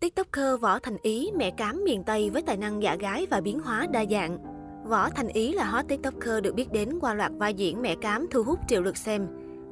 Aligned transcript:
TikToker 0.00 0.60
Võ 0.60 0.78
Thành 0.78 0.96
Ý, 1.02 1.30
mẹ 1.36 1.50
cám 1.50 1.84
miền 1.84 2.02
Tây 2.04 2.30
với 2.30 2.42
tài 2.42 2.56
năng 2.56 2.82
giả 2.82 2.96
gái 2.96 3.26
và 3.30 3.40
biến 3.40 3.60
hóa 3.60 3.86
đa 3.92 4.04
dạng. 4.10 4.38
Võ 4.84 5.10
Thành 5.10 5.28
Ý 5.28 5.52
là 5.52 5.64
hot 5.64 5.88
TikToker 5.88 6.42
được 6.42 6.54
biết 6.54 6.72
đến 6.72 6.98
qua 7.00 7.14
loạt 7.14 7.32
vai 7.34 7.54
diễn 7.54 7.82
mẹ 7.82 7.94
cám 8.00 8.26
thu 8.30 8.42
hút 8.42 8.58
triệu 8.68 8.82
lượt 8.82 8.96
xem. 8.96 9.26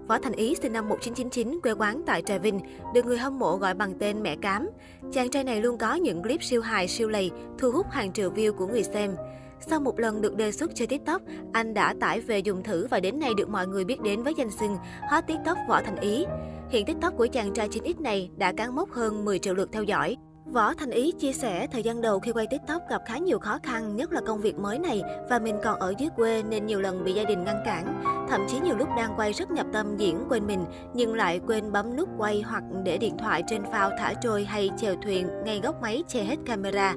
Võ 0.09 0.19
Thành 0.19 0.33
Ý 0.33 0.55
sinh 0.63 0.73
năm 0.73 0.89
1999, 0.89 1.61
quê 1.63 1.73
quán 1.73 2.03
tại 2.07 2.23
Trà 2.23 2.39
Vinh, 2.39 2.61
được 2.95 3.07
người 3.07 3.19
hâm 3.19 3.39
mộ 3.39 3.57
gọi 3.57 3.75
bằng 3.75 3.99
tên 3.99 4.23
mẹ 4.23 4.37
cám. 4.37 4.71
Chàng 5.13 5.31
trai 5.31 5.45
này 5.45 5.61
luôn 5.61 5.79
có 5.79 5.95
những 5.95 6.23
clip 6.23 6.43
siêu 6.43 6.61
hài, 6.63 6.89
siêu 6.89 7.09
lầy, 7.09 7.31
thu 7.59 7.71
hút 7.71 7.87
hàng 7.91 8.13
triệu 8.13 8.31
view 8.31 8.53
của 8.53 8.67
người 8.67 8.83
xem. 8.83 9.15
Sau 9.61 9.81
một 9.81 9.99
lần 9.99 10.21
được 10.21 10.37
đề 10.37 10.53
xuất 10.53 10.71
chơi 10.75 10.87
TikTok, 10.87 11.23
anh 11.53 11.75
đã 11.75 11.95
tải 12.01 12.21
về 12.21 12.39
dùng 12.39 12.63
thử 12.63 12.87
và 12.87 13.01
đến 13.01 13.19
nay 13.19 13.35
được 13.37 13.49
mọi 13.49 13.67
người 13.67 13.85
biết 13.85 14.01
đến 14.01 14.23
với 14.23 14.35
danh 14.37 14.51
xưng 14.51 14.77
hot 15.11 15.27
TikTok 15.27 15.59
Võ 15.69 15.83
Thành 15.83 16.01
Ý. 16.01 16.25
Hiện 16.71 16.87
TikTok 16.87 17.17
của 17.17 17.27
chàng 17.27 17.53
trai 17.55 17.69
9X 17.69 18.03
này 18.03 18.31
đã 18.37 18.53
cán 18.53 18.75
mốc 18.75 18.93
hơn 18.93 19.25
10 19.25 19.39
triệu 19.39 19.55
lượt 19.55 19.69
theo 19.73 19.83
dõi. 19.83 20.17
Võ 20.53 20.75
Thành 20.75 20.91
Ý 20.91 21.13
chia 21.13 21.33
sẻ 21.33 21.67
thời 21.73 21.83
gian 21.83 22.01
đầu 22.01 22.21
khi 22.21 22.33
quay 22.33 22.47
TikTok 22.47 22.83
gặp 22.91 23.03
khá 23.07 23.19
nhiều 23.19 23.39
khó 23.39 23.59
khăn, 23.63 23.97
nhất 23.97 24.13
là 24.13 24.21
công 24.27 24.41
việc 24.41 24.59
mới 24.59 24.79
này 24.79 25.03
và 25.31 25.39
mình 25.39 25.57
còn 25.65 25.79
ở 25.81 25.95
dưới 25.99 26.09
quê 26.17 26.43
nên 26.43 26.67
nhiều 26.67 26.81
lần 26.81 27.05
bị 27.05 27.13
gia 27.13 27.25
đình 27.25 27.45
ngăn 27.45 27.57
cản. 27.65 28.03
Thậm 28.29 28.47
chí 28.49 28.61
nhiều 28.61 28.77
lúc 28.77 28.89
đang 28.97 29.15
quay 29.17 29.33
rất 29.33 29.51
nhập 29.51 29.67
tâm 29.73 29.97
diễn 29.97 30.25
quên 30.29 30.47
mình 30.47 30.65
nhưng 30.95 31.15
lại 31.15 31.41
quên 31.47 31.73
bấm 31.73 31.97
nút 31.97 32.09
quay 32.19 32.43
hoặc 32.43 32.63
để 32.85 32.99
điện 32.99 33.17
thoại 33.19 33.43
trên 33.47 33.63
phao 33.73 33.91
thả 33.99 34.15
trôi 34.23 34.45
hay 34.45 34.71
chèo 34.77 34.95
thuyền 35.03 35.29
ngay 35.45 35.61
góc 35.61 35.83
máy 35.83 36.03
che 36.09 36.25
hết 36.25 36.37
camera. 36.47 36.95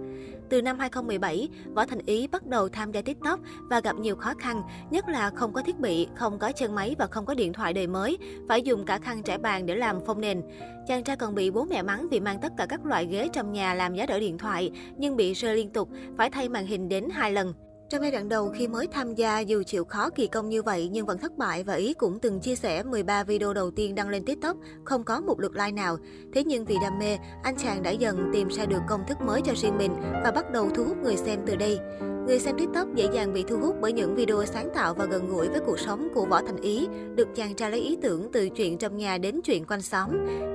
Từ 0.52 0.62
năm 0.62 0.80
2017, 0.80 1.50
Võ 1.76 1.86
Thành 1.86 2.00
Ý 2.06 2.28
bắt 2.28 2.48
đầu 2.48 2.70
tham 2.70 2.92
gia 2.92 3.02
TikTok 3.02 3.40
và 3.70 3.80
gặp 3.80 3.96
nhiều 3.96 4.16
khó 4.16 4.34
khăn, 4.40 4.62
nhất 4.90 5.10
là 5.10 5.30
không 5.30 5.54
có 5.54 5.62
thiết 5.62 5.80
bị, 5.80 6.08
không 6.16 6.40
có 6.40 6.52
chân 6.52 6.76
máy 6.76 6.96
và 7.00 7.08
không 7.08 7.26
có 7.26 7.34
điện 7.34 7.54
thoại 7.54 7.74
đời 7.74 7.88
mới, 7.88 8.18
phải 8.50 8.62
dùng 8.62 8.86
cả 8.86 8.98
khăn 8.98 9.24
trải 9.24 9.38
bàn 9.38 9.66
để 9.66 9.76
làm 9.76 10.06
phông 10.06 10.22
nền. 10.22 10.42
Chàng 10.88 11.04
trai 11.04 11.16
còn 11.16 11.36
bị 11.36 11.52
bố 11.52 11.66
mẹ 11.66 11.82
mắng 11.82 12.08
vì 12.12 12.20
mang 12.20 12.40
tất 12.42 12.52
cả 12.58 12.66
các 12.66 12.86
loại 12.86 13.06
ghế 13.06 13.28
trong 13.34 13.52
nhà 13.52 13.74
làm 13.74 13.96
giá 13.96 14.06
đỡ 14.06 14.20
điện 14.20 14.38
thoại, 14.38 14.72
nhưng 14.98 15.16
bị 15.16 15.34
rơi 15.34 15.56
liên 15.56 15.70
tục, 15.70 15.90
phải 16.18 16.30
thay 16.30 16.50
màn 16.50 16.66
hình 16.66 16.90
đến 16.90 17.08
hai 17.12 17.32
lần. 17.32 17.54
Trong 17.92 18.02
giai 18.02 18.12
đoạn 18.12 18.30
đầu 18.30 18.50
khi 18.50 18.68
mới 18.68 18.88
tham 18.88 19.16
gia 19.16 19.40
dù 19.40 19.64
chịu 19.64 19.86
khó 19.86 20.10
kỳ 20.10 20.28
công 20.28 20.50
như 20.50 20.64
vậy 20.64 20.90
nhưng 20.92 21.06
vẫn 21.06 21.18
thất 21.18 21.38
bại 21.38 21.64
và 21.64 21.74
Ý 21.74 21.94
cũng 21.94 22.20
từng 22.20 22.40
chia 22.40 22.56
sẻ 22.56 22.84
13 22.84 23.24
video 23.24 23.54
đầu 23.54 23.72
tiên 23.72 23.96
đăng 23.96 24.10
lên 24.10 24.26
TikTok 24.26 24.58
không 24.84 25.04
có 25.04 25.22
một 25.22 25.40
lượt 25.40 25.52
like 25.56 25.72
nào. 25.72 25.98
Thế 26.34 26.44
nhưng 26.44 26.66
vì 26.66 26.76
đam 26.82 27.00
mê, 27.00 27.18
anh 27.44 27.56
chàng 27.58 27.84
đã 27.84 27.92
dần 27.92 28.30
tìm 28.34 28.48
ra 28.48 28.66
được 28.66 28.82
công 28.90 29.06
thức 29.08 29.18
mới 29.22 29.42
cho 29.46 29.54
riêng 29.56 29.78
mình 29.78 29.92
và 30.24 30.32
bắt 30.36 30.52
đầu 30.52 30.70
thu 30.76 30.84
hút 30.84 30.98
người 30.98 31.18
xem 31.18 31.40
từ 31.46 31.56
đây. 31.56 31.80
Người 32.28 32.40
xem 32.40 32.56
TikTok 32.58 32.88
dễ 32.96 33.08
dàng 33.14 33.34
bị 33.34 33.44
thu 33.48 33.58
hút 33.58 33.76
bởi 33.82 33.94
những 33.94 34.16
video 34.16 34.46
sáng 34.46 34.70
tạo 34.76 34.94
và 34.94 35.06
gần 35.06 35.28
gũi 35.28 35.50
với 35.50 35.60
cuộc 35.66 35.80
sống 35.80 36.08
của 36.14 36.26
Võ 36.26 36.42
Thành 36.42 36.62
Ý, 36.62 36.88
được 37.16 37.28
chàng 37.36 37.56
trai 37.56 37.72
lấy 37.72 37.80
ý 37.80 37.98
tưởng 38.02 38.32
từ 38.32 38.50
chuyện 38.50 38.78
trong 38.78 38.98
nhà 38.98 39.18
đến 39.18 39.42
chuyện 39.44 39.66
quanh 39.66 39.82
xóm. 39.82 40.10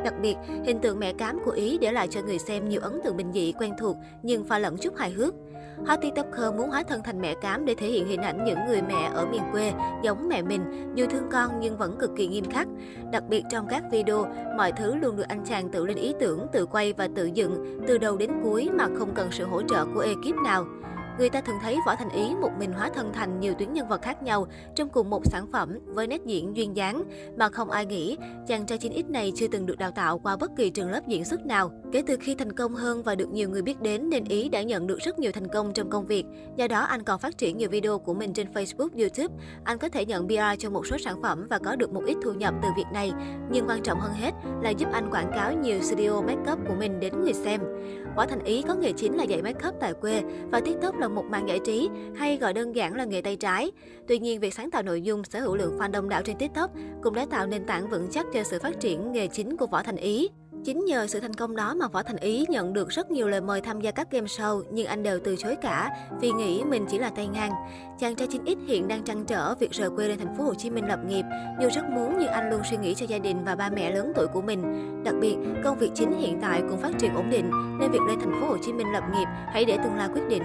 Đặc 0.04 0.14
biệt, 0.22 0.34
hình 0.64 0.78
tượng 0.78 0.98
mẹ 0.98 1.12
cám 1.12 1.38
của 1.44 1.50
Ý 1.50 1.78
để 1.78 1.92
lại 1.92 2.08
cho 2.08 2.20
người 2.22 2.38
xem 2.38 2.68
nhiều 2.68 2.80
ấn 2.80 3.00
tượng 3.04 3.16
bình 3.16 3.32
dị 3.32 3.52
quen 3.58 3.72
thuộc 3.78 3.96
nhưng 4.22 4.44
pha 4.44 4.58
lẫn 4.58 4.76
chút 4.76 4.96
hài 4.96 5.10
hước. 5.10 5.34
Hot 5.86 6.00
TikToker 6.02 6.54
muốn 6.56 6.70
hóa 6.70 6.82
thân 6.82 7.00
thành 7.04 7.20
mẹ 7.20 7.34
cám 7.34 7.64
để 7.64 7.74
thể 7.74 7.86
hiện 7.86 8.08
hình 8.08 8.22
ảnh 8.22 8.44
những 8.44 8.58
người 8.68 8.82
mẹ 8.82 9.10
ở 9.14 9.26
miền 9.26 9.42
quê 9.52 9.72
giống 10.02 10.28
mẹ 10.28 10.42
mình, 10.42 10.92
dù 10.94 11.06
thương 11.06 11.28
con 11.30 11.50
nhưng 11.60 11.76
vẫn 11.76 11.96
cực 11.98 12.10
kỳ 12.16 12.26
nghiêm 12.26 12.44
khắc. 12.50 12.68
Đặc 13.12 13.24
biệt 13.28 13.42
trong 13.50 13.66
các 13.70 13.84
video, 13.90 14.26
mọi 14.56 14.72
thứ 14.72 14.94
luôn 14.94 15.16
được 15.16 15.28
anh 15.28 15.44
chàng 15.44 15.68
tự 15.68 15.86
lên 15.86 15.96
ý 15.96 16.14
tưởng, 16.20 16.46
tự 16.52 16.66
quay 16.66 16.92
và 16.92 17.08
tự 17.16 17.30
dựng 17.34 17.80
từ 17.86 17.98
đầu 17.98 18.16
đến 18.16 18.30
cuối 18.44 18.68
mà 18.72 18.86
không 18.98 19.14
cần 19.14 19.28
sự 19.30 19.44
hỗ 19.44 19.62
trợ 19.62 19.84
của 19.94 20.00
ekip 20.00 20.36
nào. 20.44 20.64
Người 21.18 21.28
ta 21.30 21.40
thường 21.40 21.58
thấy 21.62 21.78
Võ 21.86 21.96
Thành 21.96 22.10
Ý 22.10 22.34
một 22.40 22.50
mình 22.58 22.72
hóa 22.72 22.90
thân 22.94 23.12
thành 23.12 23.40
nhiều 23.40 23.54
tuyến 23.54 23.72
nhân 23.72 23.88
vật 23.88 24.02
khác 24.02 24.22
nhau 24.22 24.46
trong 24.74 24.88
cùng 24.88 25.10
một 25.10 25.26
sản 25.26 25.46
phẩm 25.52 25.78
với 25.86 26.06
nét 26.06 26.20
diễn 26.26 26.56
duyên 26.56 26.76
dáng, 26.76 27.04
mà 27.36 27.48
không 27.48 27.70
ai 27.70 27.86
nghĩ 27.86 28.16
chàng 28.46 28.66
trai 28.66 28.78
9X 28.78 29.10
này 29.10 29.32
chưa 29.36 29.48
từng 29.48 29.66
được 29.66 29.78
đào 29.78 29.90
tạo 29.90 30.18
qua 30.18 30.36
bất 30.36 30.50
kỳ 30.56 30.70
trường 30.70 30.90
lớp 30.90 31.00
diễn 31.08 31.24
xuất 31.24 31.46
nào. 31.46 31.70
Kể 31.92 32.02
từ 32.06 32.16
khi 32.20 32.34
thành 32.34 32.52
công 32.52 32.74
hơn 32.74 33.02
và 33.02 33.14
được 33.14 33.30
nhiều 33.30 33.50
người 33.50 33.62
biết 33.62 33.80
đến 33.80 34.10
nên 34.10 34.24
Ý 34.24 34.48
đã 34.48 34.62
nhận 34.62 34.86
được 34.86 34.98
rất 34.98 35.18
nhiều 35.18 35.32
thành 35.32 35.48
công 35.48 35.72
trong 35.72 35.90
công 35.90 36.06
việc. 36.06 36.24
Do 36.56 36.68
đó 36.68 36.80
anh 36.80 37.02
còn 37.02 37.20
phát 37.20 37.38
triển 37.38 37.58
nhiều 37.58 37.70
video 37.70 37.98
của 37.98 38.14
mình 38.14 38.32
trên 38.32 38.52
Facebook, 38.54 38.88
YouTube. 38.98 39.44
Anh 39.64 39.78
có 39.78 39.88
thể 39.88 40.06
nhận 40.06 40.28
PR 40.28 40.58
cho 40.58 40.70
một 40.70 40.86
số 40.86 40.96
sản 40.98 41.22
phẩm 41.22 41.46
và 41.50 41.58
có 41.58 41.76
được 41.76 41.92
một 41.92 42.02
ít 42.06 42.16
thu 42.22 42.32
nhập 42.32 42.54
từ 42.62 42.68
việc 42.76 42.86
này. 42.92 43.12
Nhưng 43.50 43.66
quan 43.68 43.82
trọng 43.82 44.00
hơn 44.00 44.12
hết 44.12 44.32
là 44.62 44.70
giúp 44.70 44.88
anh 44.92 45.10
quảng 45.10 45.30
cáo 45.34 45.52
nhiều 45.52 45.82
studio 45.82 46.20
makeup 46.20 46.58
của 46.68 46.74
mình 46.78 47.00
đến 47.00 47.22
người 47.22 47.32
xem. 47.32 47.60
Võ 48.16 48.26
Thành 48.26 48.44
Ý 48.44 48.62
có 48.62 48.74
nghề 48.74 48.92
chính 48.92 49.16
là 49.16 49.24
dạy 49.24 49.42
makeup 49.42 49.74
tại 49.80 49.92
quê 50.00 50.22
và 50.52 50.60
TikTok 50.60 50.98
là 50.98 51.05
là 51.08 51.14
một 51.14 51.24
mảng 51.30 51.48
giải 51.48 51.58
trí 51.58 51.88
hay 52.16 52.36
gọi 52.36 52.52
đơn 52.52 52.76
giản 52.76 52.94
là 52.94 53.04
nghề 53.04 53.20
tay 53.22 53.36
trái. 53.36 53.70
Tuy 54.08 54.18
nhiên, 54.18 54.40
việc 54.40 54.54
sáng 54.54 54.70
tạo 54.70 54.82
nội 54.82 55.02
dung 55.02 55.24
sở 55.24 55.40
hữu 55.40 55.56
lượng 55.56 55.78
fan 55.78 55.90
đông 55.90 56.08
đảo 56.08 56.22
trên 56.22 56.38
TikTok 56.38 56.70
cũng 57.02 57.14
đã 57.14 57.26
tạo 57.30 57.46
nền 57.46 57.64
tảng 57.64 57.90
vững 57.90 58.08
chắc 58.10 58.26
cho 58.34 58.42
sự 58.42 58.58
phát 58.62 58.80
triển 58.80 59.12
nghề 59.12 59.26
chính 59.26 59.56
của 59.56 59.66
Võ 59.66 59.82
Thành 59.82 59.96
Ý. 59.96 60.28
Chính 60.66 60.84
nhờ 60.84 61.06
sự 61.06 61.20
thành 61.20 61.34
công 61.34 61.56
đó 61.56 61.74
mà 61.74 61.88
Võ 61.88 62.02
Thành 62.02 62.16
Ý 62.16 62.44
nhận 62.48 62.72
được 62.72 62.88
rất 62.88 63.10
nhiều 63.10 63.28
lời 63.28 63.40
mời 63.40 63.60
tham 63.60 63.80
gia 63.80 63.90
các 63.90 64.10
game 64.10 64.26
show, 64.26 64.62
nhưng 64.70 64.86
anh 64.86 65.02
đều 65.02 65.18
từ 65.24 65.36
chối 65.36 65.56
cả 65.62 65.90
vì 66.20 66.32
nghĩ 66.32 66.62
mình 66.64 66.86
chỉ 66.88 66.98
là 66.98 67.10
tay 67.10 67.26
ngang. 67.26 67.52
Chàng 67.98 68.16
trai 68.16 68.28
9X 68.28 68.56
hiện 68.66 68.88
đang 68.88 69.02
trăn 69.02 69.24
trở 69.24 69.54
việc 69.54 69.70
rời 69.70 69.90
quê 69.90 70.08
lên 70.08 70.18
thành 70.18 70.36
phố 70.38 70.44
Hồ 70.44 70.54
Chí 70.54 70.70
Minh 70.70 70.88
lập 70.88 70.98
nghiệp. 71.06 71.24
Dù 71.62 71.68
rất 71.74 71.84
muốn 71.90 72.16
nhưng 72.18 72.28
anh 72.28 72.50
luôn 72.50 72.60
suy 72.70 72.76
nghĩ 72.76 72.94
cho 72.94 73.06
gia 73.06 73.18
đình 73.18 73.44
và 73.44 73.54
ba 73.54 73.70
mẹ 73.70 73.94
lớn 73.94 74.12
tuổi 74.16 74.26
của 74.26 74.42
mình. 74.42 74.62
Đặc 75.04 75.14
biệt, 75.20 75.36
công 75.64 75.78
việc 75.78 75.90
chính 75.94 76.18
hiện 76.18 76.38
tại 76.42 76.62
cũng 76.68 76.80
phát 76.80 76.92
triển 76.98 77.14
ổn 77.14 77.30
định 77.30 77.50
nên 77.80 77.90
việc 77.90 78.02
lên 78.08 78.20
thành 78.20 78.40
phố 78.40 78.46
Hồ 78.46 78.56
Chí 78.62 78.72
Minh 78.72 78.92
lập 78.92 79.04
nghiệp 79.12 79.26
hãy 79.52 79.64
để 79.64 79.78
tương 79.84 79.96
lai 79.96 80.08
quyết 80.14 80.28
định. 80.28 80.42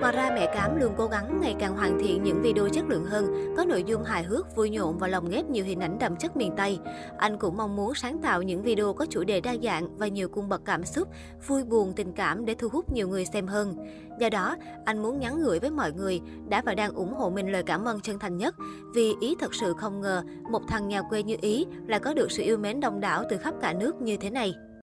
Ngoài 0.00 0.12
ra, 0.12 0.30
mẹ 0.34 0.46
Cám 0.54 0.80
luôn 0.80 0.92
cố 0.96 1.06
gắng 1.06 1.40
ngày 1.40 1.56
càng 1.58 1.76
hoàn 1.76 1.98
thiện 1.98 2.22
những 2.22 2.42
video 2.42 2.68
chất 2.68 2.84
lượng 2.88 3.04
hơn, 3.04 3.54
có 3.56 3.64
nội 3.64 3.84
dung 3.84 4.04
hài 4.04 4.22
hước, 4.22 4.56
vui 4.56 4.70
nhộn 4.70 4.98
và 4.98 5.08
lồng 5.08 5.28
ghép 5.28 5.44
nhiều 5.44 5.64
hình 5.64 5.80
ảnh 5.80 5.98
đậm 5.98 6.16
chất 6.16 6.36
miền 6.36 6.52
Tây. 6.56 6.78
Anh 7.18 7.38
cũng 7.38 7.56
mong 7.56 7.76
muốn 7.76 7.94
sáng 7.94 8.18
tạo 8.18 8.42
những 8.42 8.62
video 8.62 8.92
có 8.92 9.06
chủ 9.10 9.24
đề 9.24 9.40
đa 9.40 9.52
dạng 9.62 9.98
và 9.98 10.06
nhiều 10.06 10.28
cung 10.28 10.48
bậc 10.48 10.64
cảm 10.64 10.84
xúc, 10.84 11.08
vui 11.46 11.64
buồn, 11.64 11.92
tình 11.96 12.12
cảm 12.12 12.44
để 12.44 12.54
thu 12.54 12.68
hút 12.68 12.92
nhiều 12.92 13.08
người 13.08 13.24
xem 13.24 13.46
hơn. 13.46 13.74
Do 14.20 14.28
đó, 14.28 14.56
anh 14.84 15.02
muốn 15.02 15.18
nhắn 15.18 15.40
gửi 15.42 15.58
với 15.58 15.70
mọi 15.70 15.92
người 15.92 16.20
đã 16.48 16.62
và 16.66 16.74
đang 16.74 16.94
ủng 16.94 17.14
hộ 17.14 17.30
mình 17.30 17.52
lời 17.52 17.62
cảm 17.62 17.84
ơn 17.84 18.00
chân 18.00 18.18
thành 18.18 18.36
nhất 18.36 18.54
vì 18.94 19.14
Ý 19.20 19.36
thật 19.40 19.54
sự 19.54 19.74
không 19.78 20.00
ngờ 20.00 20.22
một 20.50 20.62
thằng 20.68 20.88
nhà 20.88 21.02
quê 21.02 21.22
như 21.22 21.36
Ý 21.40 21.66
lại 21.86 22.00
có 22.00 22.14
được 22.14 22.32
sự 22.32 22.42
yêu 22.42 22.58
mến 22.58 22.80
đông 22.80 23.00
đảo 23.00 23.24
từ 23.30 23.36
khắp 23.36 23.54
cả 23.60 23.72
nước 23.72 24.02
như 24.02 24.16
thế 24.16 24.30
này. 24.30 24.54